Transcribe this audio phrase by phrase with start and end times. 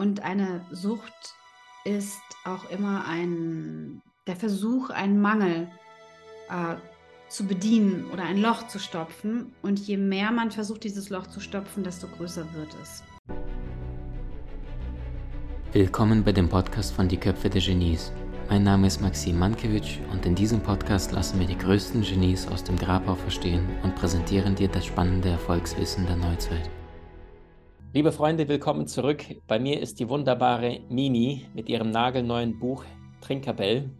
[0.00, 1.34] Und eine Sucht
[1.84, 5.68] ist auch immer ein, der Versuch, einen Mangel
[6.48, 6.76] äh,
[7.28, 9.52] zu bedienen oder ein Loch zu stopfen.
[9.60, 13.04] Und je mehr man versucht, dieses Loch zu stopfen, desto größer wird es.
[15.74, 18.10] Willkommen bei dem Podcast von Die Köpfe der Genies.
[18.48, 22.64] Mein Name ist Maxim Mankewitsch und in diesem Podcast lassen wir die größten Genies aus
[22.64, 26.70] dem Grabau verstehen und präsentieren dir das spannende Erfolgswissen der Neuzeit.
[27.92, 29.24] Liebe Freunde, willkommen zurück.
[29.48, 32.84] Bei mir ist die wunderbare Mimi mit ihrem nagelneuen Buch
[33.20, 33.90] Trinkerbell.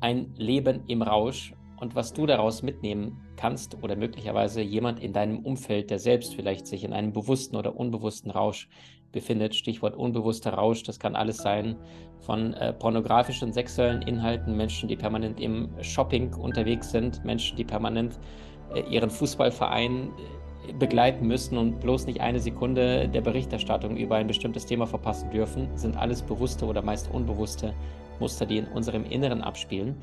[0.00, 5.46] Ein Leben im Rausch und was du daraus mitnehmen kannst oder möglicherweise jemand in deinem
[5.46, 8.68] Umfeld, der selbst vielleicht sich in einem bewussten oder unbewussten Rausch
[9.12, 9.54] befindet.
[9.54, 11.76] Stichwort unbewusster Rausch, das kann alles sein
[12.18, 18.18] von äh, pornografischen, sexuellen Inhalten, Menschen, die permanent im Shopping unterwegs sind, Menschen, die permanent
[18.74, 20.39] äh, ihren Fußballverein äh,
[20.78, 25.68] begleiten müssen und bloß nicht eine Sekunde der Berichterstattung über ein bestimmtes Thema verpassen dürfen,
[25.76, 27.74] sind alles bewusste oder meist unbewusste
[28.18, 29.96] Muster, die in unserem Inneren abspielen.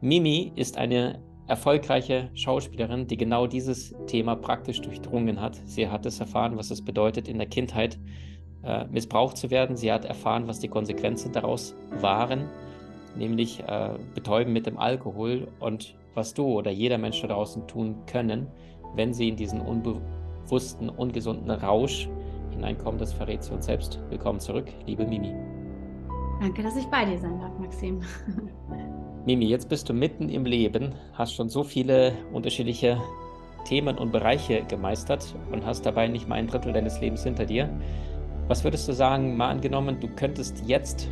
[0.00, 5.60] Mimi ist eine erfolgreiche Schauspielerin, die genau dieses Thema praktisch durchdrungen hat.
[5.64, 7.98] Sie hat es erfahren, was es bedeutet, in der Kindheit
[8.64, 9.76] äh, missbraucht zu werden.
[9.76, 12.48] Sie hat erfahren, was die Konsequenzen daraus waren,
[13.16, 17.94] nämlich äh, Betäuben mit dem Alkohol und was du oder jeder Mensch da draußen tun
[18.06, 18.48] können,
[18.96, 22.08] wenn sie in diesen unbewussten, ungesunden Rausch
[22.50, 22.98] hineinkommen.
[22.98, 24.00] Das verrät sie uns selbst.
[24.10, 25.32] Willkommen zurück, liebe Mimi.
[26.40, 28.00] Danke, dass ich bei dir sein darf, Maxim.
[29.26, 33.00] Mimi, jetzt bist du mitten im Leben, hast schon so viele unterschiedliche
[33.64, 37.68] Themen und Bereiche gemeistert und hast dabei nicht mal ein Drittel deines Lebens hinter dir.
[38.48, 41.08] Was würdest du sagen, mal angenommen, du könntest jetzt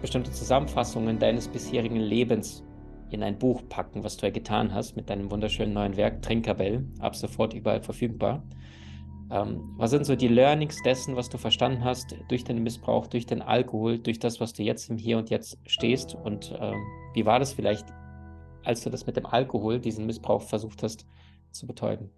[0.00, 2.64] bestimmte Zusammenfassungen deines bisherigen Lebens
[3.12, 6.86] in ein Buch packen, was du ja getan hast mit deinem wunderschönen neuen Werk Trinkerbell,
[6.98, 8.42] ab sofort überall verfügbar.
[9.30, 13.24] Ähm, was sind so die Learnings dessen, was du verstanden hast durch den Missbrauch, durch
[13.24, 16.14] den Alkohol, durch das, was du jetzt im Hier und Jetzt stehst?
[16.14, 16.82] Und ähm,
[17.14, 17.86] wie war das vielleicht,
[18.64, 21.06] als du das mit dem Alkohol, diesen Missbrauch versucht hast
[21.50, 22.10] zu betäuben?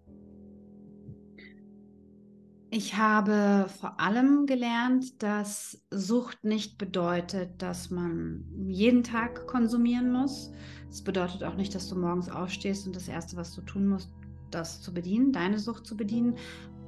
[2.76, 10.50] Ich habe vor allem gelernt, dass Sucht nicht bedeutet, dass man jeden Tag konsumieren muss.
[10.90, 14.10] Es bedeutet auch nicht, dass du morgens aufstehst und das Erste, was du tun musst,
[14.50, 16.34] das zu bedienen, deine Sucht zu bedienen,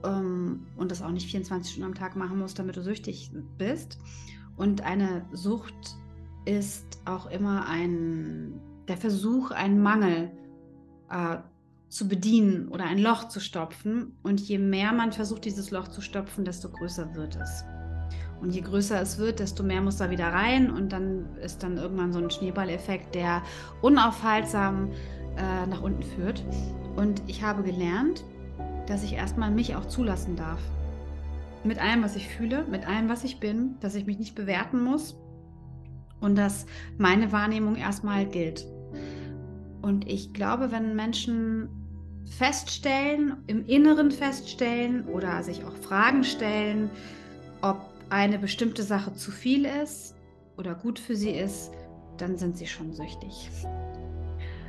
[0.02, 4.00] ähm, und das auch nicht 24 Stunden am Tag machen musst, damit du süchtig bist.
[4.56, 5.96] Und eine Sucht
[6.46, 10.32] ist auch immer ein, der Versuch, einen Mangel
[11.10, 11.36] äh,
[11.96, 14.16] zu bedienen oder ein Loch zu stopfen.
[14.22, 17.64] Und je mehr man versucht, dieses Loch zu stopfen, desto größer wird es.
[18.40, 20.70] Und je größer es wird, desto mehr muss da wieder rein.
[20.70, 23.42] Und dann ist dann irgendwann so ein Schneeballeffekt, der
[23.80, 24.90] unaufhaltsam
[25.36, 26.44] äh, nach unten führt.
[26.96, 28.24] Und ich habe gelernt,
[28.86, 30.60] dass ich erstmal mich auch zulassen darf.
[31.64, 34.84] Mit allem, was ich fühle, mit allem, was ich bin, dass ich mich nicht bewerten
[34.84, 35.16] muss
[36.20, 36.66] und dass
[36.98, 38.66] meine Wahrnehmung erstmal gilt.
[39.82, 41.68] Und ich glaube, wenn Menschen
[42.26, 46.90] feststellen, im Inneren feststellen oder sich auch Fragen stellen,
[47.62, 50.14] ob eine bestimmte Sache zu viel ist
[50.56, 51.72] oder gut für sie ist,
[52.18, 53.50] dann sind sie schon süchtig.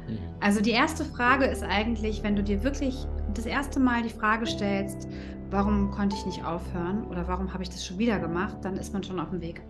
[0.07, 0.17] Mhm.
[0.39, 4.45] Also die erste Frage ist eigentlich, wenn du dir wirklich das erste Mal die Frage
[4.45, 5.07] stellst,
[5.49, 8.93] warum konnte ich nicht aufhören oder warum habe ich das schon wieder gemacht, dann ist
[8.93, 9.61] man schon auf dem Weg.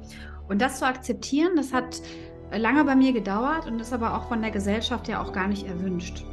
[0.48, 2.02] Und das zu akzeptieren, das hat
[2.52, 5.68] lange bei mir gedauert und ist aber auch von der Gesellschaft ja auch gar nicht
[5.68, 6.26] erwünscht.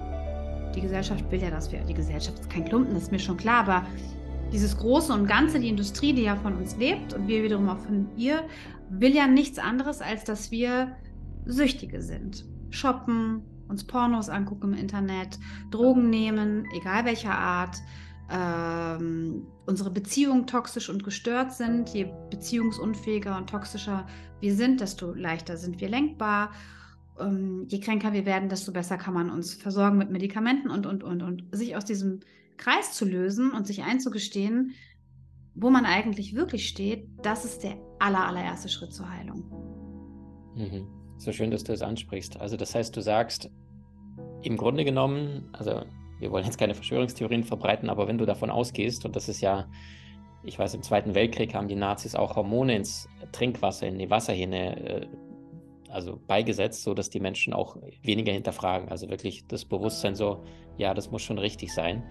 [0.75, 3.37] Die Gesellschaft will ja, dass wir, die Gesellschaft ist kein Klumpen, das ist mir schon
[3.37, 3.87] klar, aber
[4.53, 7.79] dieses Große und Ganze, die Industrie, die ja von uns lebt und wir wiederum auch
[7.79, 8.45] von ihr,
[8.91, 10.97] will ja nichts anderes, als dass wir
[11.47, 12.45] Süchtige sind.
[12.71, 15.39] Shoppen, uns Pornos angucken im Internet,
[15.71, 17.77] Drogen nehmen, egal welcher Art,
[18.31, 21.91] ähm, unsere Beziehungen toxisch und gestört sind.
[21.91, 24.07] Je beziehungsunfähiger und toxischer
[24.41, 26.51] wir sind, desto leichter sind wir lenkbar.
[27.21, 31.05] Ähm, je kränker wir werden, desto besser kann man uns versorgen mit Medikamenten und, und,
[31.05, 31.23] und.
[31.23, 32.21] Und sich aus diesem
[32.57, 34.75] Kreis zu lösen und sich einzugestehen,
[35.55, 39.45] wo man eigentlich wirklich steht, das ist der aller, allererste Schritt zur Heilung.
[40.57, 40.87] Mhm.
[41.19, 42.41] So schön, dass du es ansprichst.
[42.41, 43.51] Also das heißt, du sagst,
[44.43, 45.83] im Grunde genommen, also
[46.19, 49.69] wir wollen jetzt keine Verschwörungstheorien verbreiten, aber wenn du davon ausgehst, und das ist ja,
[50.43, 55.03] ich weiß, im Zweiten Weltkrieg haben die Nazis auch Hormone ins Trinkwasser, in die Wasserhähne,
[55.03, 55.07] äh,
[55.95, 58.89] also beigesetzt, sodass die Menschen auch weniger hinterfragen.
[58.89, 60.45] Also wirklich das Bewusstsein so,
[60.77, 62.03] ja, das muss schon richtig sein.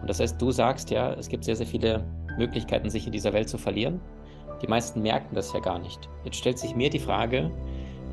[0.00, 2.06] Und das heißt, du sagst ja, es gibt sehr, sehr viele
[2.38, 4.00] Möglichkeiten, sich in dieser Welt zu verlieren.
[4.62, 6.08] Die meisten merken das ja gar nicht.
[6.24, 7.50] Jetzt stellt sich mir die Frage,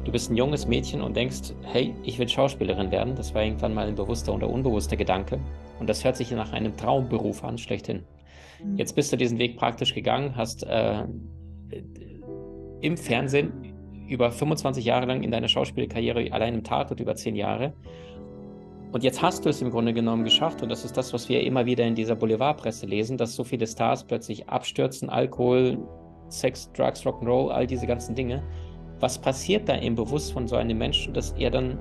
[0.06, 3.16] Du bist ein junges Mädchen und denkst, hey, ich will Schauspielerin werden.
[3.16, 5.40] Das war irgendwann mal ein bewusster oder unbewusster Gedanke.
[5.80, 8.04] Und das hört sich nach einem Traumberuf an, schlechthin.
[8.62, 8.78] Mhm.
[8.78, 11.06] Jetzt bist du diesen Weg praktisch gegangen, hast äh,
[12.82, 13.73] im Fernsehen
[14.08, 17.74] über 25 Jahre lang in deiner Schauspielkarriere, allein im Tatort über 10 Jahre.
[18.92, 21.42] Und jetzt hast du es im Grunde genommen geschafft, und das ist das, was wir
[21.44, 25.80] immer wieder in dieser Boulevardpresse lesen, dass so viele Stars plötzlich abstürzen, Alkohol,
[26.30, 28.44] Sex, Drugs, Rock'n'Roll, all diese ganzen Dinge.
[29.00, 31.80] Was passiert da im Bewusstsein von so einem Menschen, dass er dann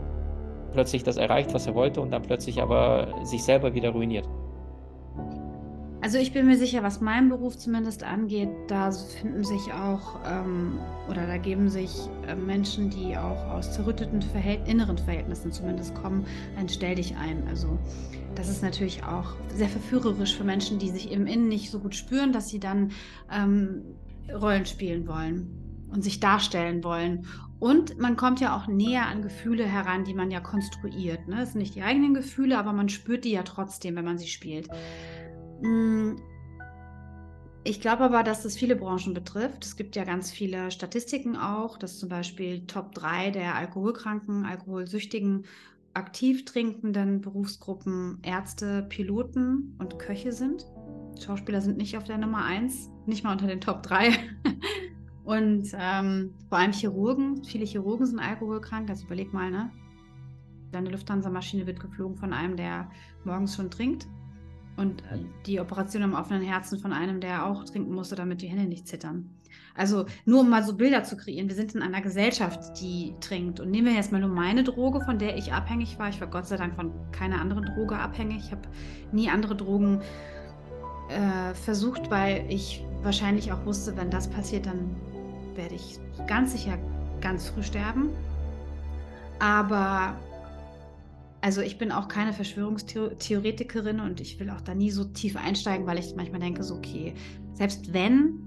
[0.72, 4.26] plötzlich das erreicht, was er wollte, und dann plötzlich aber sich selber wieder ruiniert?
[6.02, 10.81] Also ich bin mir sicher, was meinen Beruf zumindest angeht, da finden sich auch ähm,
[11.08, 11.93] oder da geben sich
[12.26, 16.26] äh, Menschen, die auch aus zerrütteten Verhält inneren Verhältnissen zumindest kommen,
[16.56, 17.46] ein Stell dich ein.
[17.46, 17.78] Also
[18.34, 21.94] das ist natürlich auch sehr verführerisch für Menschen, die sich im Innen nicht so gut
[21.94, 22.90] spüren, dass sie dann
[23.31, 23.82] ähm,
[24.28, 27.26] Rollen spielen wollen und sich darstellen wollen.
[27.60, 31.28] Und man kommt ja auch näher an Gefühle heran, die man ja konstruiert.
[31.28, 31.37] Ne?
[31.37, 34.26] Das sind nicht die eigenen Gefühle, aber man spürt die ja trotzdem, wenn man sie
[34.26, 34.69] spielt.
[35.62, 36.17] Hm,
[37.64, 39.64] ich glaube aber, dass das viele Branchen betrifft.
[39.64, 45.44] Es gibt ja ganz viele Statistiken auch, dass zum Beispiel Top 3 der alkoholkranken, alkoholsüchtigen,
[45.94, 50.67] aktiv trinkenden Berufsgruppen Ärzte, Piloten und Köche sind.
[51.25, 54.11] Schauspieler sind nicht auf der Nummer 1, nicht mal unter den Top 3.
[55.25, 58.91] und ähm, vor allem Chirurgen, viele Chirurgen sind alkoholkrank.
[58.91, 59.70] Also überleg mal, ne?
[60.73, 62.91] Deine Lufthansa-Maschine wird geflogen von einem, der
[63.25, 64.08] morgens schon trinkt.
[64.76, 65.02] Und
[65.46, 68.88] die Operation am offenen Herzen von einem, der auch trinken musste, damit die Hände nicht
[68.88, 69.28] zittern.
[69.74, 71.48] Also nur um mal so Bilder zu kreieren.
[71.48, 73.60] Wir sind in einer Gesellschaft, die trinkt.
[73.60, 76.08] Und nehmen wir jetzt mal nur meine Droge, von der ich abhängig war.
[76.08, 78.44] Ich war Gott sei Dank von keiner anderen Droge abhängig.
[78.46, 78.62] Ich habe
[79.12, 80.00] nie andere Drogen
[81.08, 84.94] äh, versucht, weil ich wahrscheinlich auch wusste, wenn das passiert, dann
[85.54, 86.78] werde ich ganz sicher
[87.20, 88.10] ganz früh sterben.
[89.38, 90.16] Aber
[91.43, 95.87] also ich bin auch keine Verschwörungstheoretikerin und ich will auch da nie so tief einsteigen,
[95.87, 97.15] weil ich manchmal denke, so okay,
[97.53, 98.39] selbst wenn,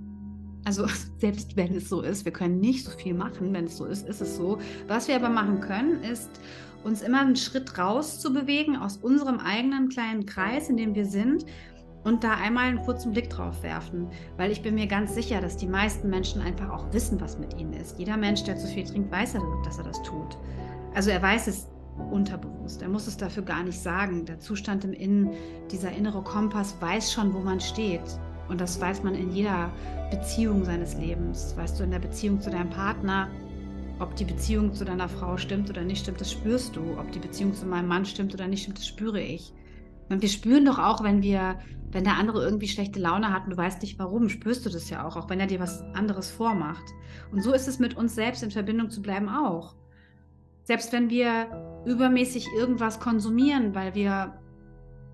[0.63, 0.87] also
[1.19, 4.07] selbst wenn es so ist, wir können nicht so viel machen, wenn es so ist,
[4.07, 4.59] ist es so.
[4.87, 6.29] Was wir aber machen können, ist
[6.85, 11.05] uns immer einen Schritt raus zu bewegen aus unserem eigenen kleinen Kreis, in dem wir
[11.05, 11.45] sind
[12.05, 14.07] und da einmal einen kurzen Blick drauf werfen,
[14.37, 17.59] weil ich bin mir ganz sicher, dass die meisten Menschen einfach auch wissen, was mit
[17.59, 17.99] ihnen ist.
[17.99, 20.37] Jeder Mensch, der zu viel trinkt, weiß, dass er das tut.
[20.93, 22.81] Also er weiß es unterbewusst.
[22.81, 24.25] Er muss es dafür gar nicht sagen.
[24.25, 25.31] Der Zustand im Innen,
[25.71, 28.01] dieser innere Kompass weiß schon, wo man steht.
[28.47, 29.71] Und das weiß man in jeder
[30.11, 31.55] Beziehung seines Lebens.
[31.57, 33.29] Weißt du, in der Beziehung zu deinem Partner,
[33.99, 36.97] ob die Beziehung zu deiner Frau stimmt oder nicht stimmt, das spürst du.
[36.99, 39.53] Ob die Beziehung zu meinem Mann stimmt oder nicht stimmt, das spüre ich.
[40.09, 41.59] Und wir spüren doch auch, wenn wir,
[41.91, 44.89] wenn der andere irgendwie schlechte Laune hat und du weißt nicht warum, spürst du das
[44.89, 46.83] ja auch, auch wenn er dir was anderes vormacht.
[47.31, 49.75] Und so ist es mit uns selbst in Verbindung zu bleiben auch.
[50.63, 54.39] Selbst wenn wir übermäßig irgendwas konsumieren, weil wir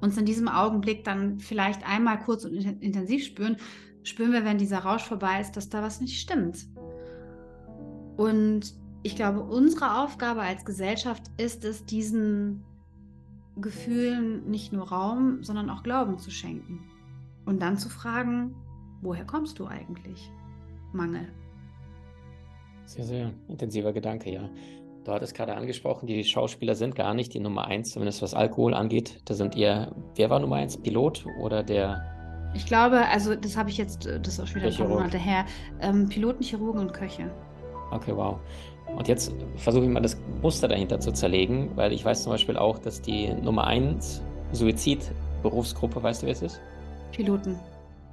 [0.01, 3.57] uns in diesem Augenblick dann vielleicht einmal kurz und intensiv spüren,
[4.03, 6.65] spüren wir, wenn dieser Rausch vorbei ist, dass da was nicht stimmt.
[8.17, 8.73] Und
[9.03, 12.63] ich glaube, unsere Aufgabe als Gesellschaft ist es, diesen
[13.57, 16.83] Gefühlen nicht nur Raum, sondern auch Glauben zu schenken.
[17.45, 18.55] Und dann zu fragen,
[19.01, 20.31] woher kommst du eigentlich?
[20.93, 21.27] Mangel.
[22.85, 24.49] Sehr, sehr intensiver Gedanke, ja.
[25.03, 28.75] Du hattest gerade angesprochen, die Schauspieler sind gar nicht die Nummer eins, zumindest was Alkohol
[28.75, 29.21] angeht.
[29.25, 32.03] Da sind eher, wer war Nummer eins, Pilot oder der?
[32.53, 35.17] Ich glaube, also das habe ich jetzt, das ist auch schon wieder ein paar Monate
[35.17, 35.45] her,
[35.79, 37.31] ähm, Piloten, Chirurgen und Köche.
[37.89, 38.39] Okay, wow.
[38.95, 42.57] Und jetzt versuche ich mal das Muster dahinter zu zerlegen, weil ich weiß zum Beispiel
[42.57, 44.21] auch, dass die Nummer eins
[44.51, 46.61] Suizid-Berufsgruppe, weißt du, wer es ist?
[47.11, 47.57] Piloten.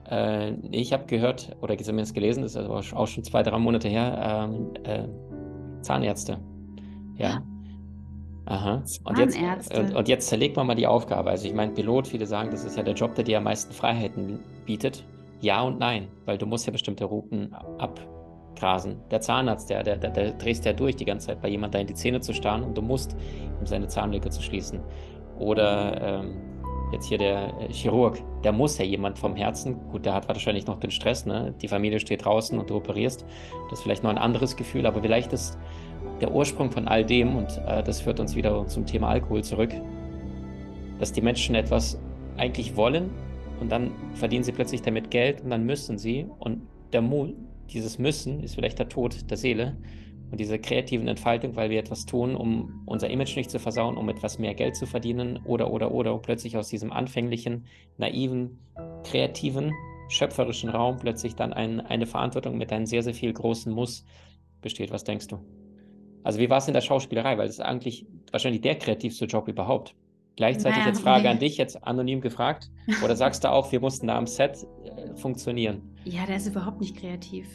[0.09, 3.89] Äh, ich habe gehört oder zumindest gelesen, das ist aber auch schon zwei, drei Monate
[3.89, 5.07] her, ähm, äh,
[5.83, 6.39] Zahnärzte.
[7.19, 7.43] Ja.
[8.47, 8.83] Aha.
[9.05, 11.29] Und jetzt, und, und jetzt zerlegt man mal die Aufgabe.
[11.29, 13.75] Also ich meine, Pilot, viele sagen, das ist ja der Job, der dir am meisten
[13.75, 15.05] Freiheiten bietet.
[15.41, 18.97] Ja und nein, weil du musst ja bestimmte Routen abgrasen.
[19.11, 21.87] Der Zahnarzt, der, der, der, der drehst ja durch die ganze Zeit, bei jemandem in
[21.89, 23.15] die Zähne zu starren und du musst,
[23.61, 24.81] um seine Zahnlücke zu schließen.
[25.39, 26.37] Oder ähm,
[26.93, 30.67] jetzt hier der äh, Chirurg, der muss ja jemand vom Herzen, gut, der hat wahrscheinlich
[30.67, 31.55] noch den Stress, ne?
[31.61, 33.27] Die Familie steht draußen und du operierst.
[33.69, 35.59] Das ist vielleicht noch ein anderes Gefühl, aber vielleicht ist
[36.21, 39.71] der Ursprung von all dem, und äh, das führt uns wieder zum Thema Alkohol zurück,
[40.99, 42.01] dass die Menschen etwas
[42.37, 43.11] eigentlich wollen
[43.61, 46.27] und dann verdienen sie plötzlich damit Geld und dann müssen sie.
[46.39, 47.35] Und der Mut,
[47.73, 49.77] dieses Müssen ist vielleicht der Tod der Seele
[50.31, 54.09] und diese kreativen Entfaltung, weil wir etwas tun, um unser Image nicht zu versauen, um
[54.09, 57.65] etwas mehr Geld zu verdienen oder, oder, oder, plötzlich aus diesem anfänglichen,
[57.97, 58.59] naiven,
[59.05, 59.73] kreativen,
[60.09, 64.05] schöpferischen Raum plötzlich dann ein, eine Verantwortung mit einem sehr, sehr viel großen Muss
[64.61, 64.91] besteht.
[64.91, 65.39] Was denkst du?
[66.29, 67.39] Also wie war es in der Schauspielerei?
[67.39, 69.95] Weil das ist eigentlich wahrscheinlich der kreativste Job überhaupt.
[70.37, 71.29] Gleichzeitig naja, jetzt Frage nee.
[71.29, 72.71] an dich, jetzt anonym gefragt.
[73.03, 75.81] Oder sagst du auch, wir mussten da am Set äh, funktionieren?
[76.05, 77.47] Ja, der ist überhaupt nicht kreativ.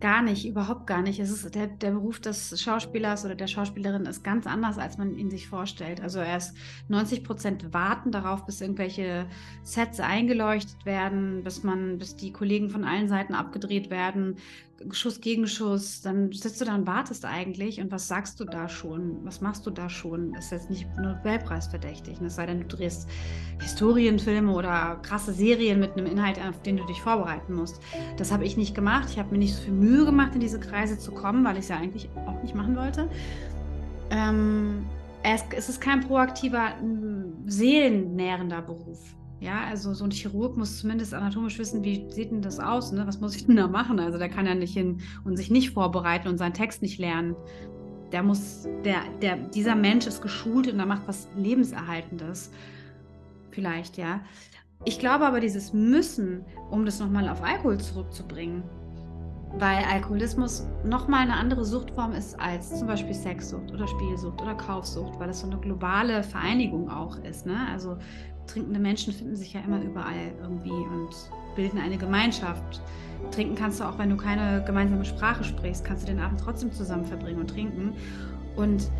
[0.00, 1.20] Gar nicht, überhaupt gar nicht.
[1.20, 5.14] Es ist der, der Beruf des Schauspielers oder der Schauspielerin ist ganz anders, als man
[5.16, 6.00] ihn sich vorstellt.
[6.00, 6.56] Also erst
[6.88, 9.26] 90 Prozent warten darauf, bis irgendwelche
[9.62, 14.36] Sets eingeleuchtet werden, bis man, bis die Kollegen von allen Seiten abgedreht werden.
[14.92, 18.68] Schuss gegen Schuss, dann sitzt du da und wartest eigentlich und was sagst du da
[18.68, 19.24] schon?
[19.24, 20.34] Was machst du da schon?
[20.34, 23.08] Ist jetzt nicht nur Weltpreisverdächtig, es sei denn, du drehst
[23.60, 27.80] Historienfilme oder krasse Serien mit einem Inhalt, auf den du dich vorbereiten musst.
[28.16, 29.08] Das habe ich nicht gemacht.
[29.10, 31.64] Ich habe mir nicht so viel Mühe gemacht, in diese Kreise zu kommen, weil ich
[31.64, 33.10] es ja eigentlich auch nicht machen wollte.
[34.10, 34.86] Ähm,
[35.22, 36.72] es ist kein proaktiver,
[37.46, 39.14] seelennährender Beruf.
[39.40, 43.06] Ja, also so ein Chirurg muss zumindest anatomisch wissen, wie sieht denn das aus, ne?
[43.06, 43.98] Was muss ich denn da machen?
[43.98, 47.34] Also der kann ja nicht hin und sich nicht vorbereiten und seinen Text nicht lernen.
[48.12, 52.50] Der muss, der, der, dieser Mensch ist geschult und er macht was Lebenserhaltendes.
[53.50, 54.20] Vielleicht, ja.
[54.84, 58.62] Ich glaube aber, dieses Müssen, um das nochmal auf Alkohol zurückzubringen,
[59.58, 65.18] weil Alkoholismus nochmal eine andere Suchtform ist als zum Beispiel Sexsucht oder Spielsucht oder Kaufsucht,
[65.18, 67.46] weil es so eine globale Vereinigung auch ist.
[67.46, 67.56] Ne?
[67.70, 67.96] Also
[68.46, 71.10] trinkende Menschen finden sich ja immer überall irgendwie und
[71.56, 72.80] bilden eine Gemeinschaft.
[73.30, 76.72] Trinken kannst du auch, wenn du keine gemeinsame Sprache sprichst, kannst du den Abend trotzdem
[76.72, 77.92] zusammen verbringen und trinken.
[78.56, 78.90] Und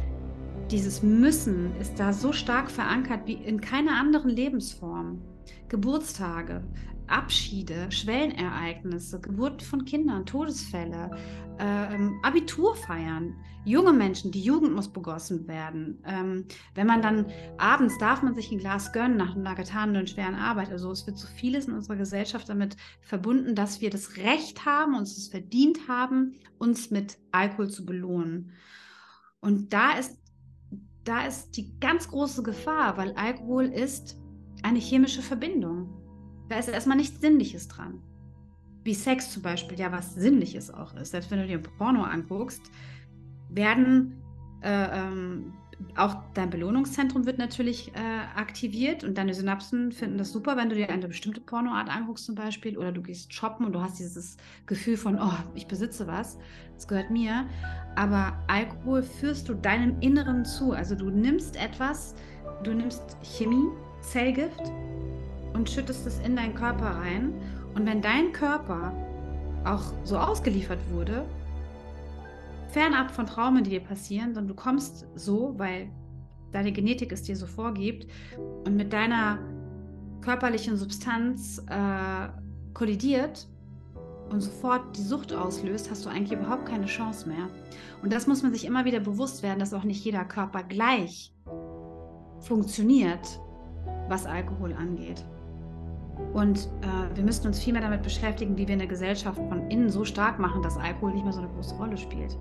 [0.70, 5.20] dieses Müssen ist da so stark verankert wie in keiner anderen Lebensform.
[5.68, 6.62] Geburtstage,
[7.11, 11.11] Abschiede, Schwellenereignisse, Geburt von Kindern, Todesfälle,
[11.59, 16.02] ähm, Abiturfeiern, junge Menschen, die Jugend muss begossen werden.
[16.07, 17.26] Ähm, wenn man dann
[17.59, 20.71] abends darf man sich ein Glas gönnen nach einer getanen und schweren Arbeit.
[20.71, 24.95] Also es wird so vieles in unserer Gesellschaft damit verbunden, dass wir das Recht haben,
[24.95, 28.52] uns es verdient haben, uns mit Alkohol zu belohnen.
[29.40, 30.19] Und da ist,
[31.05, 34.19] da ist die ganz große Gefahr, weil Alkohol ist
[34.62, 36.00] eine chemische Verbindung.
[36.50, 38.02] Da ist erstmal nichts Sinnliches dran.
[38.83, 41.12] Wie Sex zum Beispiel, ja, was Sinnliches auch ist.
[41.12, 42.73] Selbst wenn du dir ein Porno anguckst,
[43.50, 44.21] werden
[44.62, 45.52] äh, ähm,
[45.97, 50.75] auch dein Belohnungszentrum wird natürlich äh, aktiviert und deine Synapsen finden das super, wenn du
[50.75, 54.37] dir eine bestimmte Pornoart anguckst zum Beispiel oder du gehst shoppen und du hast dieses
[54.66, 56.37] Gefühl von, oh, ich besitze was,
[56.75, 57.47] das gehört mir.
[57.95, 60.73] Aber Alkohol führst du deinem Inneren zu.
[60.73, 62.16] Also du nimmst etwas,
[62.64, 63.69] du nimmst Chemie,
[64.02, 64.73] Zellgift
[65.54, 67.35] und schüttest es in deinen Körper rein.
[67.75, 68.92] Und wenn dein Körper
[69.64, 71.25] auch so ausgeliefert wurde,
[72.69, 75.90] fernab von Traumen, die dir passieren, sondern du kommst so, weil
[76.52, 78.07] deine Genetik es dir so vorgibt
[78.64, 79.38] und mit deiner
[80.21, 82.28] körperlichen Substanz äh,
[82.75, 83.49] kollidiert
[84.30, 87.49] und sofort die Sucht auslöst, hast du eigentlich überhaupt keine Chance mehr.
[88.02, 91.33] Und das muss man sich immer wieder bewusst werden, dass auch nicht jeder Körper gleich
[92.40, 93.40] funktioniert,
[94.09, 95.25] was Alkohol angeht.
[96.32, 99.90] Und äh, wir müssten uns viel mehr damit beschäftigen, wie wir eine Gesellschaft von innen
[99.90, 102.38] so stark machen, dass Alkohol nicht mehr so eine große Rolle spielt.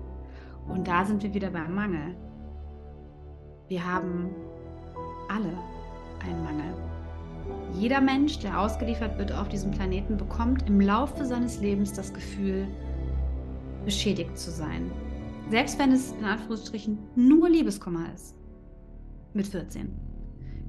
[0.68, 2.14] Und da sind wir wieder beim Mangel.
[3.68, 4.30] Wir haben
[5.28, 5.52] alle
[6.24, 6.74] einen Mangel.
[7.74, 12.66] Jeder Mensch, der ausgeliefert wird auf diesem Planeten, bekommt im Laufe seines Lebens das Gefühl,
[13.84, 14.90] beschädigt zu sein.
[15.50, 18.36] Selbst wenn es in Anführungsstrichen nur Liebeskummer ist.
[19.34, 20.09] Mit 14.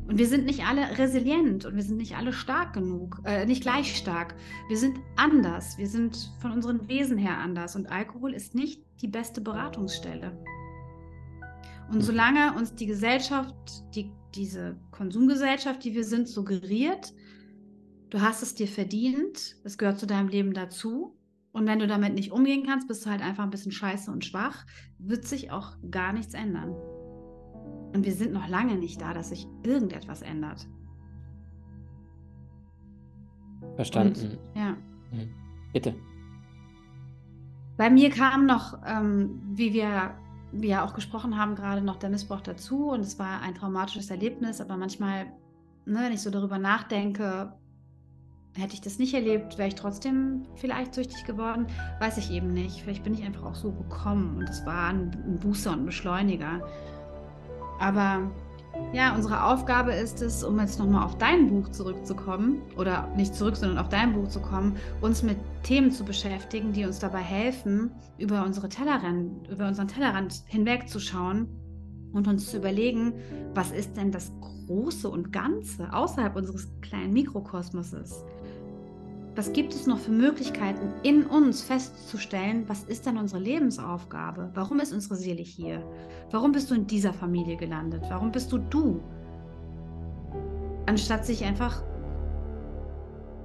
[0.07, 3.61] Und wir sind nicht alle resilient und wir sind nicht alle stark genug, äh, nicht
[3.61, 4.35] gleich stark.
[4.67, 5.77] Wir sind anders.
[5.77, 7.75] Wir sind von unseren Wesen her anders.
[7.75, 10.37] Und Alkohol ist nicht die beste Beratungsstelle.
[11.91, 13.55] Und solange uns die Gesellschaft,
[13.95, 17.13] die, diese Konsumgesellschaft, die wir sind, suggeriert,
[18.09, 21.17] du hast es dir verdient, es gehört zu deinem Leben dazu.
[21.51, 24.23] Und wenn du damit nicht umgehen kannst, bist du halt einfach ein bisschen scheiße und
[24.23, 24.65] schwach,
[24.99, 26.75] wird sich auch gar nichts ändern.
[27.93, 30.67] Und wir sind noch lange nicht da, dass sich irgendetwas ändert.
[33.75, 34.31] Verstanden.
[34.31, 34.77] Und, ja.
[35.11, 35.29] Hm.
[35.73, 35.95] Bitte.
[37.77, 40.15] Bei mir kam noch, ähm, wie wir,
[40.51, 42.89] wie ja auch gesprochen haben, gerade noch der Missbrauch dazu.
[42.89, 44.61] Und es war ein traumatisches Erlebnis.
[44.61, 45.25] Aber manchmal,
[45.85, 47.53] ne, wenn ich so darüber nachdenke,
[48.55, 51.67] hätte ich das nicht erlebt, wäre ich trotzdem vielleicht süchtig geworden.
[51.99, 52.81] Weiß ich eben nicht.
[52.81, 54.37] Vielleicht bin ich einfach auch so gekommen.
[54.37, 56.61] Und es war ein, ein Booster und ein Beschleuniger.
[57.81, 58.29] Aber
[58.93, 63.55] ja, unsere Aufgabe ist es, um jetzt nochmal auf dein Buch zurückzukommen, oder nicht zurück,
[63.55, 67.91] sondern auf dein Buch zu kommen, uns mit Themen zu beschäftigen, die uns dabei helfen,
[68.19, 71.47] über unsere Tellerrand, über unseren Tellerrand hinwegzuschauen
[72.13, 73.13] und uns zu überlegen,
[73.55, 74.31] was ist denn das
[74.67, 78.23] Große und Ganze außerhalb unseres kleinen Mikrokosmoses?
[79.33, 84.51] Was gibt es noch für Möglichkeiten in uns festzustellen, was ist dann unsere Lebensaufgabe?
[84.53, 85.81] Warum ist unsere Seele hier?
[86.31, 88.03] Warum bist du in dieser Familie gelandet?
[88.09, 89.01] Warum bist du du?
[90.85, 91.81] Anstatt sich einfach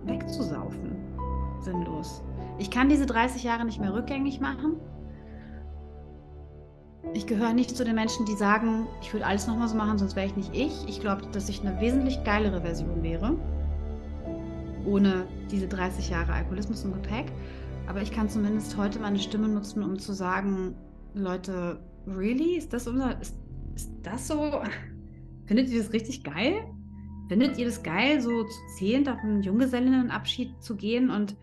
[0.05, 0.97] wegzusaufen,
[1.61, 2.21] sinnlos.
[2.59, 4.81] Ich kann diese 30 Jahre nicht mehr rückgängig machen.
[7.15, 10.17] Ich gehöre nicht zu den Menschen, die sagen, ich würde alles nochmal so machen, sonst
[10.17, 10.89] wäre ich nicht ich.
[10.89, 13.37] Ich glaube, dass ich eine wesentlich geilere Version wäre.
[14.87, 17.33] Ohne diese 30 Jahre Alkoholismus im Gepäck.
[17.87, 20.75] Aber ich kann zumindest heute meine Stimme nutzen, um zu sagen,
[21.15, 22.57] Leute, really?
[22.57, 23.21] Ist das unser.
[23.21, 23.37] Ist,
[23.75, 24.63] ist das so?
[25.47, 26.65] Findet ihr das richtig geil?
[27.29, 31.37] Findet ihr das geil, so zu zählend auf einen Junggesellinnenabschied zu gehen und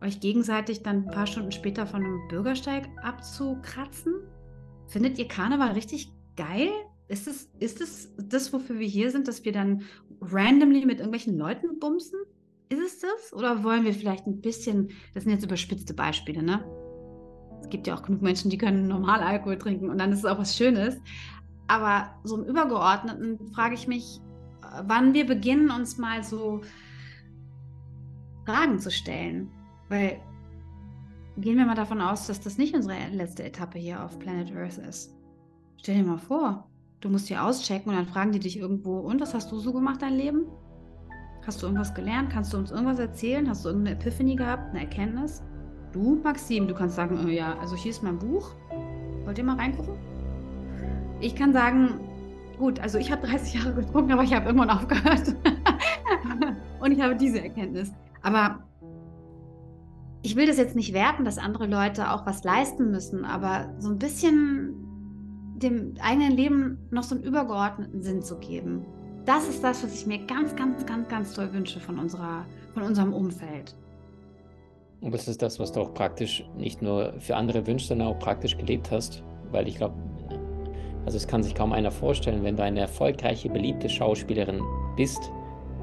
[0.00, 4.14] euch gegenseitig dann ein paar Stunden später von einem Bürgersteig abzukratzen?
[4.86, 6.70] Findet ihr Karneval richtig geil?
[7.08, 9.82] Ist es, ist es das, wofür wir hier sind, dass wir dann
[10.20, 12.18] randomly mit irgendwelchen Leuten bumsen?
[12.72, 13.34] Ist es das?
[13.34, 16.64] Oder wollen wir vielleicht ein bisschen, das sind jetzt überspitzte Beispiele, ne?
[17.60, 20.24] Es gibt ja auch genug Menschen, die können normal Alkohol trinken und dann ist es
[20.24, 20.98] auch was Schönes.
[21.68, 24.20] Aber so im Übergeordneten frage ich mich,
[24.86, 26.62] wann wir beginnen, uns mal so
[28.46, 29.50] Fragen zu stellen.
[29.90, 30.18] Weil
[31.36, 34.78] gehen wir mal davon aus, dass das nicht unsere letzte Etappe hier auf Planet Earth
[34.78, 35.14] ist.
[35.76, 39.20] Stell dir mal vor, du musst hier auschecken und dann fragen die dich irgendwo, und
[39.20, 40.46] was hast du so gemacht dein Leben?
[41.46, 42.30] Hast du irgendwas gelernt?
[42.30, 43.48] Kannst du uns irgendwas erzählen?
[43.48, 45.42] Hast du irgendeine Epiphany gehabt, eine Erkenntnis?
[45.92, 48.52] Du, Maxim, du kannst sagen, oh ja, also hier ist mein Buch.
[49.24, 49.94] Wollt ihr mal reingucken?
[51.20, 52.00] Ich kann sagen,
[52.58, 55.34] gut, also ich habe 30 Jahre getrunken, aber ich habe irgendwann aufgehört.
[56.80, 57.92] und ich habe diese Erkenntnis.
[58.22, 58.60] Aber
[60.22, 63.90] ich will das jetzt nicht werten, dass andere Leute auch was leisten müssen, aber so
[63.90, 64.76] ein bisschen
[65.56, 68.86] dem eigenen Leben noch so einen übergeordneten Sinn zu geben.
[69.24, 72.82] Das ist das, was ich mir ganz, ganz, ganz, ganz toll wünsche von, unserer, von
[72.82, 73.74] unserem Umfeld.
[75.00, 78.18] Und das ist das, was du auch praktisch nicht nur für andere wünschst, sondern auch
[78.18, 79.22] praktisch gelebt hast.
[79.50, 79.94] Weil ich glaube,
[81.04, 84.60] also es kann sich kaum einer vorstellen, wenn du eine erfolgreiche, beliebte Schauspielerin
[84.96, 85.30] bist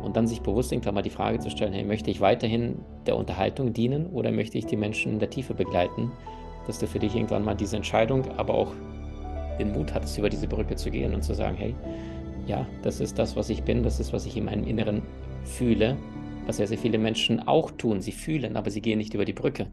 [0.02, 3.16] und dann sich bewusst irgendwann mal die Frage zu stellen, hey, möchte ich weiterhin der
[3.16, 6.12] Unterhaltung dienen oder möchte ich die Menschen in der Tiefe begleiten,
[6.68, 8.74] dass du für dich irgendwann mal diese Entscheidung, aber auch
[9.60, 11.76] den Mut hattest, über diese Brücke zu gehen und zu sagen, hey,
[12.50, 15.04] ja, das ist das, was ich bin, das ist, was ich in meinem Inneren
[15.44, 15.98] fühle,
[16.48, 18.02] was sehr, sehr viele Menschen auch tun.
[18.02, 19.68] Sie fühlen, aber sie gehen nicht über die Brücke.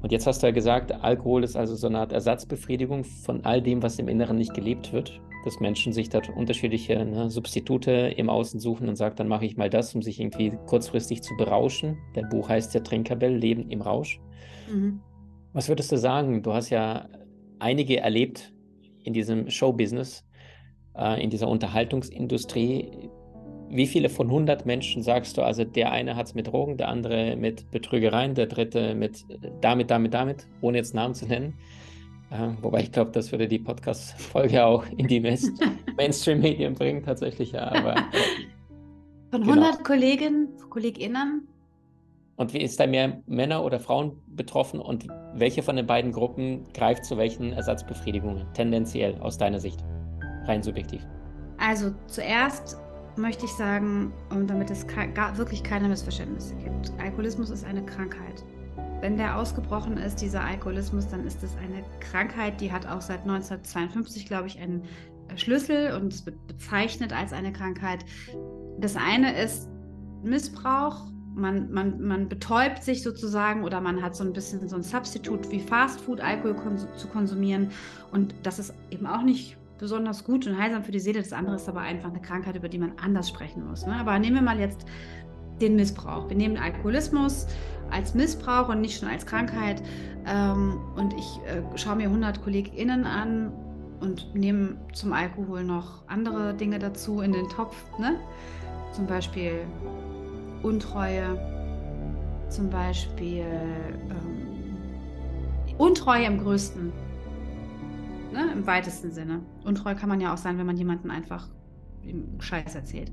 [0.00, 3.60] Und jetzt hast du ja gesagt, Alkohol ist also so eine Art Ersatzbefriedigung von all
[3.60, 5.20] dem, was im Inneren nicht gelebt wird.
[5.44, 9.56] Dass Menschen sich dort unterschiedliche ne, Substitute im Außen suchen und sagen, dann mache ich
[9.56, 11.98] mal das, um sich irgendwie kurzfristig zu berauschen.
[12.14, 14.20] Dein Buch heißt ja Trinkerbell, Leben im Rausch.
[14.72, 15.00] Mhm.
[15.52, 16.42] Was würdest du sagen?
[16.42, 17.08] Du hast ja
[17.58, 18.52] einige erlebt
[19.04, 20.24] in diesem Showbusiness,
[20.94, 23.08] in dieser Unterhaltungsindustrie.
[23.70, 26.88] Wie viele von 100 Menschen sagst du, also der eine hat es mit Drogen, der
[26.88, 29.24] andere mit Betrügereien, der dritte mit
[29.62, 31.54] damit, damit, damit, ohne jetzt Namen zu nennen?
[32.32, 35.20] Äh, wobei ich glaube, das würde die Podcast-Folge auch in die
[35.96, 37.70] Mainstream-Medien bringen, tatsächlich, ja.
[37.70, 38.02] Aber, äh,
[39.30, 39.82] Von 100 genau.
[39.82, 41.48] Kollegen, KollegInnen?
[42.36, 46.64] Und wie ist da mehr Männer oder Frauen betroffen und welche von den beiden Gruppen
[46.72, 49.84] greift zu welchen Ersatzbefriedigungen tendenziell aus deiner Sicht?
[50.46, 51.06] Rein subjektiv.
[51.58, 52.76] Also zuerst
[53.16, 54.12] möchte ich sagen,
[54.46, 54.86] damit es
[55.36, 56.92] wirklich keine Missverständnisse gibt.
[56.98, 58.44] Alkoholismus ist eine Krankheit.
[59.00, 63.22] Wenn der ausgebrochen ist, dieser Alkoholismus, dann ist es eine Krankheit, die hat auch seit
[63.22, 64.84] 1952, glaube ich, einen
[65.36, 68.04] Schlüssel und es wird bezeichnet als eine Krankheit.
[68.78, 69.68] Das eine ist
[70.22, 71.06] Missbrauch.
[71.34, 75.50] Man, man, man betäubt sich sozusagen oder man hat so ein bisschen so ein Substitut
[75.50, 77.70] wie Fastfood, Alkohol kons zu konsumieren.
[78.12, 81.20] Und das ist eben auch nicht besonders gut und heilsam für die Seele.
[81.20, 83.86] Das andere ist aber einfach eine Krankheit, über die man anders sprechen muss.
[83.86, 83.94] Ne?
[83.94, 84.86] Aber nehmen wir mal jetzt
[85.60, 86.28] den Missbrauch.
[86.28, 87.46] Wir nehmen Alkoholismus
[87.90, 89.82] als Missbrauch und nicht schon als Krankheit.
[90.26, 93.52] Ähm, und ich äh, schaue mir 100 KollegInnen an
[94.00, 97.76] und nehme zum Alkohol noch andere Dinge dazu in den Topf.
[97.98, 98.18] Ne?
[98.92, 99.64] Zum Beispiel
[100.62, 101.38] Untreue,
[102.48, 103.44] zum Beispiel
[104.10, 104.76] ähm,
[105.78, 106.92] Untreue im größten
[108.32, 109.42] ne, im weitesten Sinne.
[109.64, 111.48] Untreu kann man ja auch sein, wenn man jemanden einfach
[112.40, 113.12] Scheiß erzählt.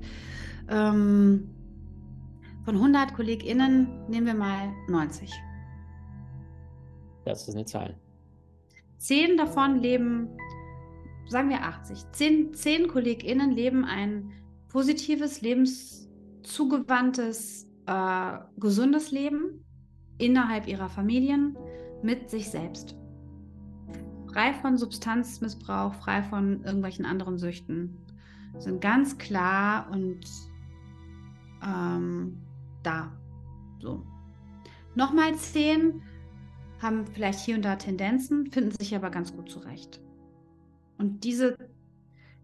[0.68, 1.50] Ähm,
[2.64, 5.32] von 100 KollegInnen nehmen wir mal 90.
[7.24, 7.96] Das ist eine Zahl.
[8.98, 10.28] Zehn davon leben,
[11.28, 11.98] sagen wir 80.
[12.12, 14.30] Zehn, zehn KollegInnen leben ein
[14.68, 19.64] positives, lebenszugewandtes, äh, gesundes Leben
[20.18, 21.56] innerhalb ihrer Familien
[22.02, 22.99] mit sich selbst
[24.32, 27.96] frei von Substanzmissbrauch, frei von irgendwelchen anderen Süchten,
[28.58, 30.20] sind ganz klar und
[31.62, 32.38] ähm,
[32.82, 33.12] da.
[33.80, 34.04] So.
[34.94, 36.02] Nochmal zehn
[36.80, 40.00] haben vielleicht hier und da Tendenzen, finden sich aber ganz gut zurecht.
[40.98, 41.56] Und diese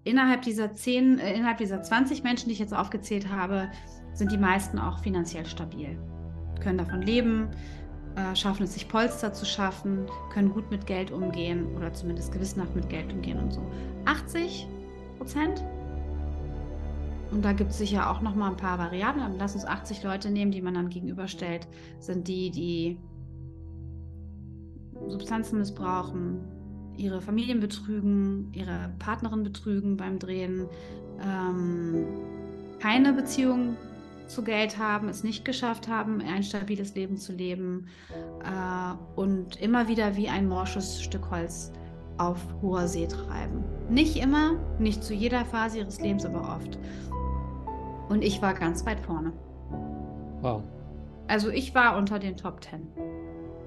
[0.04, 3.70] innerhalb dieser zehn, äh, innerhalb dieser 20 Menschen, die ich jetzt aufgezählt habe,
[4.12, 5.98] sind die meisten auch finanziell stabil,
[6.60, 7.50] können davon leben,
[8.34, 12.88] schaffen es sich Polster zu schaffen, können gut mit Geld umgehen oder zumindest gewissenhaft mit
[12.88, 13.60] Geld umgehen und so.
[14.06, 14.66] 80
[15.18, 15.62] Prozent.
[17.30, 19.24] Und da gibt es sicher auch noch mal ein paar Variablen.
[19.24, 21.66] Aber lass uns 80 Leute nehmen, die man dann gegenüberstellt,
[21.98, 22.98] sind die, die
[25.08, 26.40] Substanzen missbrauchen,
[26.96, 30.66] ihre Familien betrügen, ihre Partnerin betrügen beim Drehen,
[31.22, 32.06] ähm,
[32.78, 33.76] keine Beziehung
[34.26, 37.88] zu Geld haben, es nicht geschafft haben, ein stabiles Leben zu leben
[38.44, 41.72] äh, und immer wieder wie ein morsches Stück Holz
[42.18, 43.62] auf hoher See treiben.
[43.88, 46.78] Nicht immer, nicht zu jeder Phase ihres Lebens, aber oft.
[48.08, 49.32] Und ich war ganz weit vorne.
[50.40, 50.62] Wow.
[51.28, 52.86] Also ich war unter den Top Ten.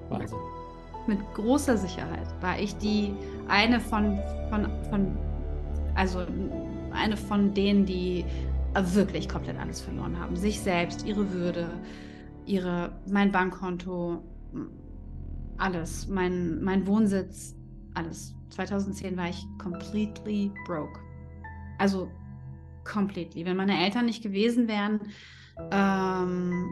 [0.10, 0.38] Wahnsinn.
[1.08, 3.14] Mit großer Sicherheit war ich die
[3.48, 4.20] eine von,
[4.50, 5.18] von, von
[5.96, 6.26] also
[6.92, 8.26] eine von denen, die
[8.74, 10.36] wirklich komplett alles verloren haben.
[10.36, 11.70] Sich selbst, ihre Würde,
[12.46, 14.24] ihre, mein Bankkonto,
[15.58, 17.56] alles, mein, mein Wohnsitz,
[17.94, 18.36] alles.
[18.50, 21.00] 2010 war ich completely broke.
[21.78, 22.10] Also
[22.84, 23.46] completely.
[23.46, 25.00] Wenn meine Eltern nicht gewesen wären,
[25.72, 26.70] ähm,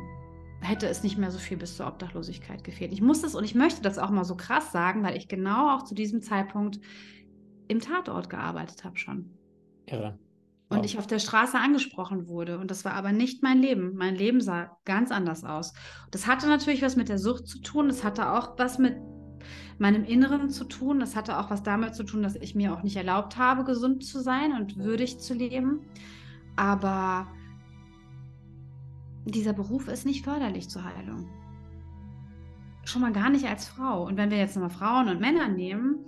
[0.61, 2.91] hätte es nicht mehr so viel bis zur Obdachlosigkeit gefehlt.
[2.91, 5.75] Ich muss das und ich möchte das auch mal so krass sagen, weil ich genau
[5.75, 6.79] auch zu diesem Zeitpunkt
[7.67, 9.29] im Tatort gearbeitet habe schon.
[9.85, 10.17] Irre.
[10.69, 12.59] Und ich auf der Straße angesprochen wurde.
[12.59, 13.95] Und das war aber nicht mein Leben.
[13.95, 15.73] Mein Leben sah ganz anders aus.
[16.11, 17.87] Das hatte natürlich was mit der Sucht zu tun.
[17.87, 18.97] Das hatte auch was mit
[19.79, 20.99] meinem Inneren zu tun.
[20.99, 24.03] Das hatte auch was damit zu tun, dass ich mir auch nicht erlaubt habe, gesund
[24.03, 25.81] zu sein und würdig zu leben.
[26.57, 27.27] Aber
[29.25, 31.29] dieser Beruf ist nicht förderlich zur Heilung.
[32.83, 34.05] Schon mal gar nicht als Frau.
[34.05, 35.99] Und wenn wir jetzt nochmal Frauen und Männer nehmen,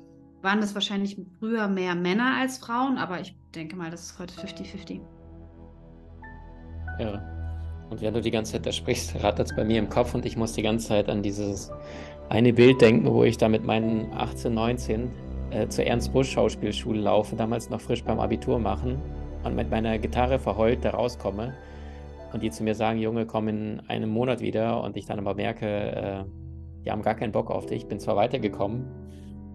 [0.42, 4.34] waren das wahrscheinlich früher mehr Männer als Frauen, aber ich denke mal, das ist heute
[4.34, 5.00] 50-50.
[7.00, 7.22] Ja.
[7.90, 10.26] Und während du die ganze Zeit da sprichst, rattert es bei mir im Kopf und
[10.26, 11.72] ich muss die ganze Zeit an dieses
[12.30, 15.12] eine Bild denken, wo ich da mit meinen 18, 19
[15.50, 19.02] äh, zur Ernst Busch Schauspielschule laufe, damals noch frisch beim Abitur machen
[19.44, 21.56] und mit meiner Gitarre verheult da rauskomme
[22.32, 25.34] und die zu mir sagen, Junge, komm in einem Monat wieder und ich dann aber
[25.34, 26.24] merke, äh,
[26.86, 27.84] die haben gar keinen Bock auf dich.
[27.84, 28.86] Ich bin zwar weitergekommen,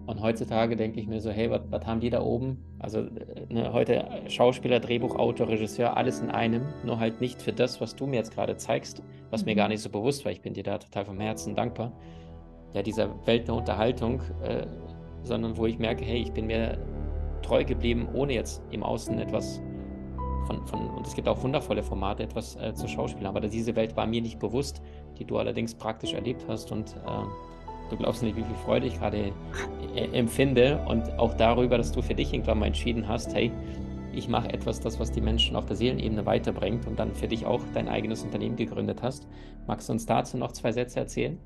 [0.07, 2.63] und heutzutage denke ich mir so, hey, was haben die da oben?
[2.77, 3.07] Also
[3.49, 8.05] ne, heute Schauspieler, Drehbuchautor, Regisseur, alles in einem, nur halt nicht für das, was du
[8.05, 9.45] mir jetzt gerade zeigst, was mhm.
[9.51, 10.31] mir gar nicht so bewusst war.
[10.31, 11.91] Ich bin dir da total vom Herzen dankbar.
[12.73, 14.67] Ja, dieser Welt der Unterhaltung, äh,
[15.23, 16.77] sondern wo ich merke, hey, ich bin mir
[17.41, 19.61] treu geblieben, ohne jetzt im Außen etwas
[20.45, 23.25] von, von und es gibt auch wundervolle Formate, etwas äh, zu schauspielen.
[23.25, 24.83] Aber diese Welt war mir nicht bewusst,
[25.17, 27.54] die du allerdings praktisch erlebt hast und äh,
[27.89, 29.31] Du glaubst nicht, wie viel Freude ich gerade
[29.95, 33.51] äh, empfinde und auch darüber, dass du für dich irgendwann mal entschieden hast, hey,
[34.13, 37.45] ich mache etwas, das, was die Menschen auf der Seelenebene weiterbringt und dann für dich
[37.45, 39.27] auch dein eigenes Unternehmen gegründet hast.
[39.67, 41.37] Magst du uns dazu noch zwei Sätze erzählen?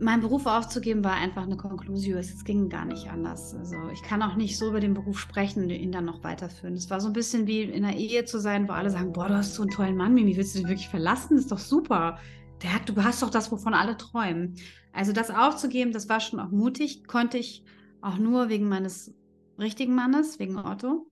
[0.00, 2.18] Mein Beruf aufzugeben war einfach eine Konklusion.
[2.18, 3.54] Es ging gar nicht anders.
[3.54, 6.74] Also ich kann auch nicht so über den Beruf sprechen und ihn dann noch weiterführen.
[6.74, 9.26] Es war so ein bisschen wie in einer Ehe zu sein, wo alle sagen, boah,
[9.26, 11.36] du hast so einen tollen Mann, Mimi, willst du den wirklich verlassen?
[11.36, 12.18] Das ist doch super
[12.62, 14.56] der hat, du hast doch das, wovon alle träumen.
[14.92, 17.64] Also das aufzugeben, das war schon auch mutig, konnte ich
[18.00, 19.14] auch nur wegen meines
[19.58, 21.10] richtigen Mannes, wegen Otto,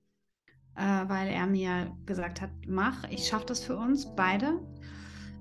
[0.74, 4.60] äh, weil er mir gesagt hat, mach, ich schaffe das für uns beide,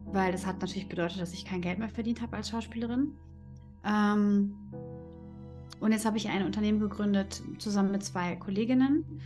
[0.05, 3.13] weil das hat natürlich bedeutet, dass ich kein Geld mehr verdient habe als Schauspielerin.
[3.83, 4.55] Ähm,
[5.79, 9.21] und jetzt habe ich ein Unternehmen gegründet, zusammen mit zwei Kolleginnen,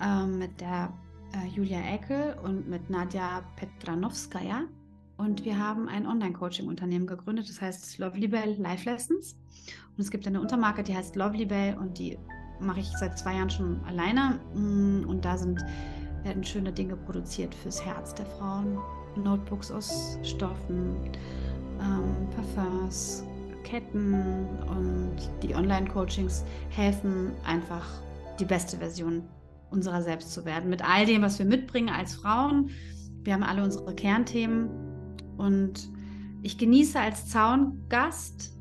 [0.00, 0.92] äh, mit der
[1.32, 4.64] äh, Julia Eckel und mit Nadja Petranowskaja.
[5.20, 9.36] Und wir haben ein Online-Coaching-Unternehmen gegründet, das heißt Lovely Bell Life Lessons.
[9.94, 12.18] Und es gibt eine Untermarke, die heißt Lovely Bell und die
[12.58, 14.40] mache ich seit zwei Jahren schon alleine.
[14.54, 15.60] Mm, und da sind,
[16.22, 18.78] werden schöne Dinge produziert fürs Herz der Frauen.
[19.14, 20.96] Notebooks aus Stoffen,
[21.82, 23.22] ähm, Parfums,
[23.62, 24.14] Ketten
[24.68, 27.86] und die Online-Coachings helfen einfach
[28.38, 29.24] die beste Version
[29.68, 30.70] unserer selbst zu werden.
[30.70, 32.70] Mit all dem, was wir mitbringen als Frauen.
[33.22, 34.89] Wir haben alle unsere Kernthemen
[35.40, 35.88] und
[36.42, 38.56] ich genieße als Zaungast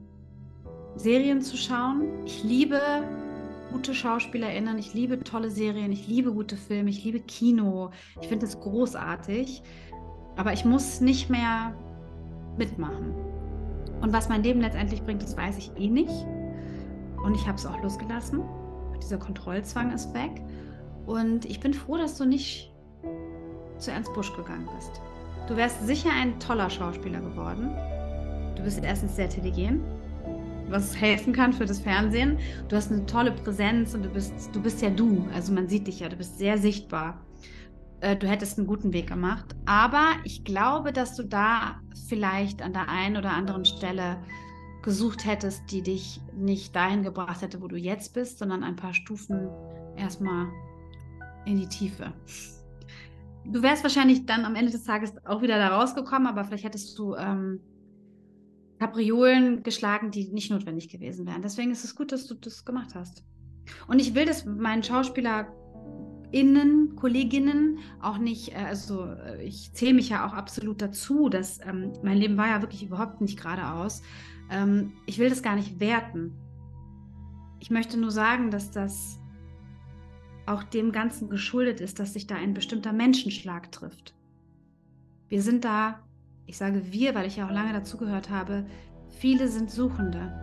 [0.96, 2.26] Serien zu schauen.
[2.26, 2.82] Ich liebe
[3.72, 7.92] gute SchauspielerInnen, ich liebe tolle Serien, ich liebe gute Filme, ich liebe Kino.
[8.22, 9.62] Ich finde es großartig.
[10.36, 11.76] Aber ich muss nicht mehr
[12.58, 13.14] mitmachen.
[14.02, 16.26] Und was mein Leben letztendlich bringt, das weiß ich eh nicht.
[17.24, 18.42] Und ich habe es auch losgelassen.
[19.02, 20.42] Dieser Kontrollzwang ist weg.
[21.06, 22.74] Und ich bin froh, dass du nicht
[23.78, 25.02] zu Ernst Busch gegangen bist.
[25.50, 27.72] Du wärst sicher ein toller Schauspieler geworden.
[28.56, 29.82] Du bist erstens sehr intelligent,
[30.68, 32.38] was helfen kann für das Fernsehen.
[32.68, 35.28] Du hast eine tolle Präsenz und du bist, du bist ja du.
[35.34, 37.26] Also man sieht dich ja, du bist sehr sichtbar.
[38.02, 39.56] äh, du hättest einen guten Weg gemacht.
[39.66, 44.18] Aber ich glaube, dass du da vielleicht an der einen oder anderen Stelle
[44.84, 48.94] gesucht hättest, die dich nicht dahin gebracht hätte, wo du jetzt bist, sondern ein paar
[48.94, 49.50] Stufen
[49.98, 50.48] erstmal
[51.46, 52.14] in die Tiefe.
[53.52, 57.00] Du wärst wahrscheinlich dann am Ende des Tages auch wieder da rausgekommen, aber vielleicht hättest
[57.00, 57.60] du ähm,
[58.80, 61.42] Kapriolen geschlagen, die nicht notwendig gewesen wären.
[61.42, 63.24] Deswegen ist es gut, dass du das gemacht hast.
[63.88, 70.10] Und ich will das meinen SchauspielerInnen, Kolleginnen auch nicht, äh, also äh, ich zähle mich
[70.10, 74.04] ja auch absolut dazu, dass ähm, mein Leben war ja wirklich überhaupt nicht geradeaus.
[74.52, 76.36] Ähm, ich will das gar nicht werten.
[77.60, 79.20] Ich möchte nur sagen, dass das
[80.50, 84.14] auch dem Ganzen geschuldet ist, dass sich da ein bestimmter Menschenschlag trifft.
[85.28, 86.00] Wir sind da,
[86.48, 88.66] ich sage wir, weil ich ja auch lange dazugehört habe,
[89.10, 90.34] viele sind Suchende.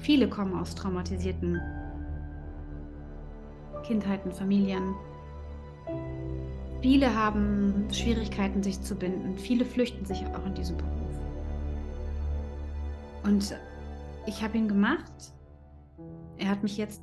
[0.00, 1.60] Viele kommen aus traumatisierten
[3.84, 4.94] Kindheiten, Familien.
[6.80, 9.36] Viele haben Schwierigkeiten, sich zu binden.
[9.38, 11.20] Viele flüchten sich auch in diesem Beruf.
[13.24, 13.56] Und
[14.26, 15.32] ich habe ihn gemacht.
[16.38, 17.02] Er hat mich jetzt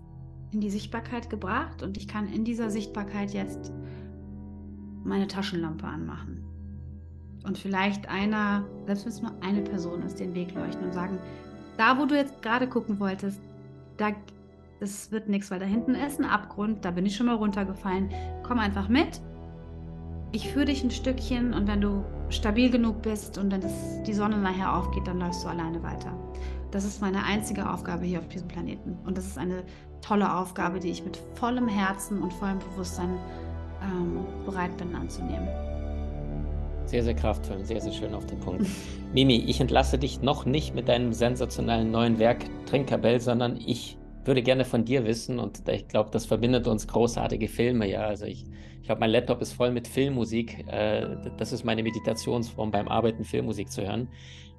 [0.51, 3.71] in die Sichtbarkeit gebracht und ich kann in dieser Sichtbarkeit jetzt
[5.03, 6.43] meine Taschenlampe anmachen.
[7.45, 11.19] Und vielleicht einer, selbst wenn es nur eine Person ist, den Weg leuchten und sagen,
[11.77, 13.39] da wo du jetzt gerade gucken wolltest,
[13.97, 14.11] da
[14.79, 18.09] das wird nichts, weil da hinten ist ein Abgrund, da bin ich schon mal runtergefallen.
[18.43, 19.19] Komm einfach mit.
[20.31, 24.13] Ich führe dich ein Stückchen und wenn du stabil genug bist und dann das, die
[24.13, 26.13] Sonne nachher aufgeht, dann läufst du alleine weiter.
[26.71, 28.97] Das ist meine einzige Aufgabe hier auf diesem Planeten.
[29.05, 29.63] Und das ist eine
[30.01, 33.17] tolle Aufgabe, die ich mit vollem Herzen und vollem Bewusstsein
[33.81, 35.47] ähm, bereit bin anzunehmen.
[36.85, 38.65] Sehr, sehr kraftvoll, sehr, sehr schön auf den Punkt.
[39.13, 44.41] Mimi, ich entlasse dich noch nicht mit deinem sensationellen neuen Werk Trinkerbell, sondern ich würde
[44.41, 48.01] gerne von dir wissen, und ich glaube, das verbindet uns großartige Filme, ja.
[48.01, 48.45] Also ich,
[48.79, 50.65] ich glaube, mein Laptop ist voll mit Filmmusik.
[50.67, 54.09] Äh, das ist meine Meditationsform beim Arbeiten, Filmmusik zu hören.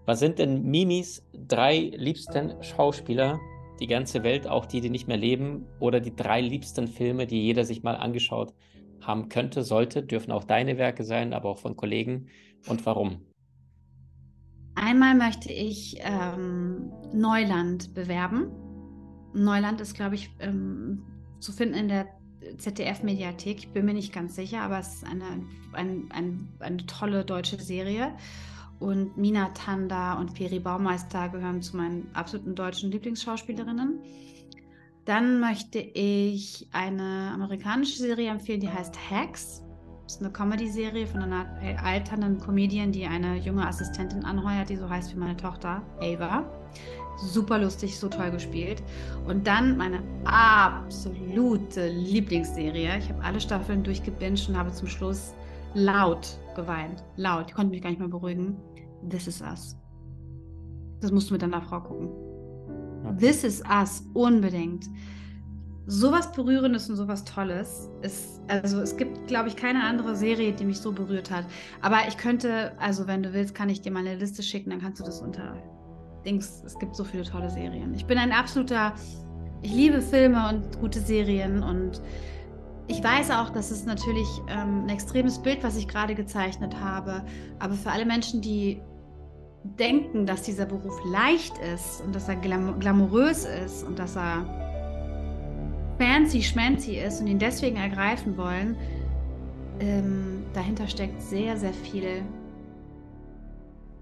[0.07, 3.39] Was sind denn Mimis drei liebsten Schauspieler,
[3.81, 7.43] die ganze Welt, auch die, die nicht mehr leben, oder die drei liebsten Filme, die
[7.43, 8.55] jeder sich mal angeschaut
[9.01, 12.27] haben könnte, sollte, dürfen auch deine Werke sein, aber auch von Kollegen
[12.69, 13.23] und warum?
[14.75, 18.51] Einmal möchte ich ähm, Neuland bewerben.
[19.35, 21.03] Neuland ist, glaube ich, ähm,
[21.39, 22.07] zu finden in der
[22.57, 23.59] ZDF-Mediathek.
[23.59, 25.25] Ich bin mir nicht ganz sicher, aber es ist eine,
[25.73, 28.13] ein, ein, eine tolle deutsche Serie.
[28.81, 34.01] Und Mina Tanda und Peri Baumeister gehören zu meinen absoluten deutschen Lieblingsschauspielerinnen.
[35.05, 39.63] Dann möchte ich eine amerikanische Serie empfehlen, die heißt Hacks.
[40.05, 41.47] Das ist eine Comedy-Serie von einer
[41.83, 46.51] alternden Comedian, die eine junge Assistentin anheuert, die so heißt wie meine Tochter, Ava.
[47.19, 48.83] Super lustig, so toll gespielt.
[49.27, 52.99] Und dann meine absolute Lieblingsserie.
[52.99, 55.35] Ich habe alle Staffeln durchgebinged und habe zum Schluss
[55.75, 57.05] laut geweint.
[57.17, 57.47] Laut.
[57.49, 58.57] Ich konnte mich gar nicht mehr beruhigen.
[59.09, 59.77] This is Us.
[61.01, 62.09] Das musst du mit deiner Frau gucken.
[63.05, 63.17] Okay.
[63.19, 64.87] This is Us, unbedingt.
[65.87, 70.65] Sowas Berührendes und sowas Tolles ist, also es gibt, glaube ich, keine andere Serie, die
[70.65, 71.47] mich so berührt hat.
[71.81, 74.81] Aber ich könnte, also wenn du willst, kann ich dir mal eine Liste schicken, dann
[74.81, 75.57] kannst du das unter
[76.25, 76.63] Dings.
[76.65, 77.95] Es gibt so viele tolle Serien.
[77.95, 78.93] Ich bin ein absoluter,
[79.63, 82.01] ich liebe Filme und gute Serien und
[82.91, 87.25] ich weiß auch, dass es natürlich ähm, ein extremes Bild, was ich gerade gezeichnet habe.
[87.61, 88.81] Aber für alle Menschen, die
[89.63, 94.45] denken, dass dieser Beruf leicht ist und dass er glam glamourös ist und dass er
[95.99, 98.77] fancy schmancy ist und ihn deswegen ergreifen wollen,
[99.79, 102.23] ähm, dahinter steckt sehr, sehr viel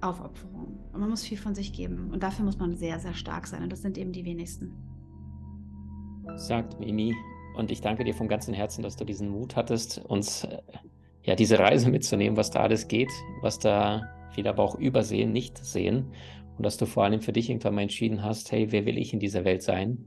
[0.00, 0.78] Aufopferung.
[0.92, 2.10] Und man muss viel von sich geben.
[2.10, 3.62] Und dafür muss man sehr, sehr stark sein.
[3.62, 4.72] Und das sind eben die wenigsten.
[6.36, 7.14] Sagt Mimi.
[7.58, 10.58] Und ich danke dir vom ganzen Herzen, dass du diesen Mut hattest, uns äh,
[11.24, 13.10] ja diese Reise mitzunehmen, was da alles geht,
[13.42, 16.12] was da viele aber auch übersehen, nicht sehen.
[16.56, 19.12] Und dass du vor allem für dich irgendwann mal entschieden hast, hey, wer will ich
[19.12, 20.04] in dieser Welt sein?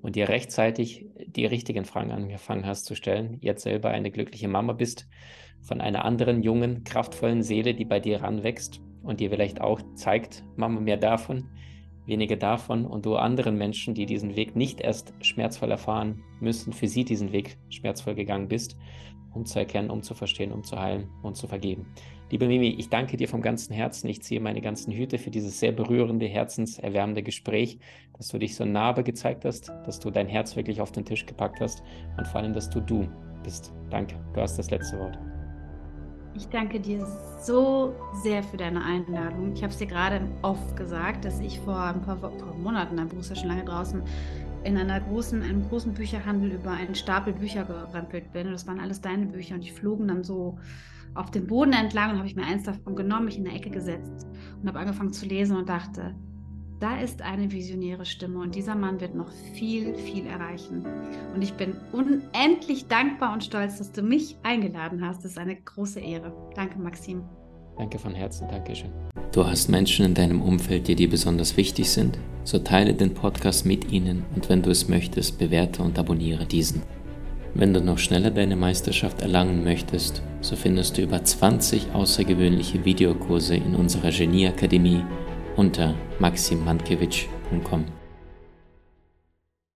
[0.00, 4.72] Und dir rechtzeitig die richtigen Fragen angefangen hast zu stellen, jetzt selber eine glückliche Mama
[4.72, 5.06] bist,
[5.60, 10.44] von einer anderen jungen, kraftvollen Seele, die bei dir ranwächst und dir vielleicht auch zeigt,
[10.56, 11.50] Mama, mehr davon,
[12.06, 16.88] weniger davon und du anderen Menschen, die diesen Weg nicht erst schmerzvoll erfahren müssen, für
[16.88, 18.76] sie diesen Weg schmerzvoll gegangen bist,
[19.34, 21.86] um zu erkennen, um zu verstehen, um zu heilen und zu vergeben.
[22.30, 24.08] Liebe Mimi, ich danke dir vom ganzen Herzen.
[24.08, 27.78] Ich ziehe meine ganzen Hüte für dieses sehr berührende, herzenserwärmende Gespräch,
[28.16, 31.26] dass du dich so nahe gezeigt hast, dass du dein Herz wirklich auf den Tisch
[31.26, 31.82] gepackt hast
[32.16, 33.06] und vor allem, dass du du
[33.44, 33.72] bist.
[33.90, 35.35] Danke, du hast das letzte Wort.
[36.36, 37.06] Ich danke dir
[37.40, 39.54] so sehr für deine Einladung.
[39.54, 43.08] Ich habe es dir gerade oft gesagt, dass ich vor ein paar, paar Monaten, dein
[43.08, 44.02] Buch ist ja schon lange draußen,
[44.62, 48.48] in einer großen, einem großen Bücherhandel über einen Stapel Bücher gerempelt bin.
[48.48, 50.58] Und das waren alles deine Bücher und die flogen dann so
[51.14, 53.70] auf dem Boden entlang und habe ich mir eins davon genommen, mich in der Ecke
[53.70, 54.26] gesetzt
[54.60, 56.14] und habe angefangen zu lesen und dachte,
[56.80, 60.84] da ist eine visionäre Stimme und dieser Mann wird noch viel, viel erreichen.
[61.34, 65.24] Und ich bin unendlich dankbar und stolz, dass du mich eingeladen hast.
[65.24, 66.32] Das ist eine große Ehre.
[66.54, 67.22] Danke, Maxim.
[67.78, 68.90] Danke von Herzen, Dankeschön.
[69.32, 72.18] Du hast Menschen in deinem Umfeld, die dir besonders wichtig sind?
[72.44, 76.82] So teile den Podcast mit ihnen und wenn du es möchtest, bewerte und abonniere diesen.
[77.54, 83.56] Wenn du noch schneller deine Meisterschaft erlangen möchtest, so findest du über 20 außergewöhnliche Videokurse
[83.56, 85.02] in unserer Genieakademie
[85.56, 87.84] unter maximmankiewicz.com.